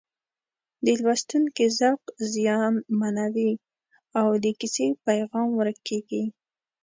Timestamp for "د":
0.85-0.87, 4.43-4.45